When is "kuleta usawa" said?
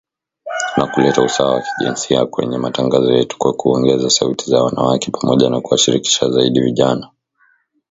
0.87-1.55